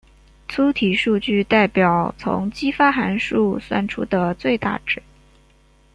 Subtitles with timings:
[0.49, 4.99] 粗体数据代表从激发函数算出的最大值。